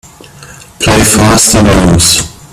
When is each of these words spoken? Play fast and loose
Play 0.79 1.03
fast 1.03 1.53
and 1.57 1.91
loose 1.91 2.23